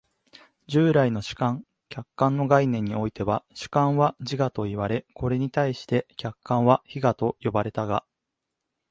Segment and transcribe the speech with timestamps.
[0.65, 8.03] 従来の主観・客観の概念においては、主観は自我といわれ、これに対して客観は非我と呼ばれたが、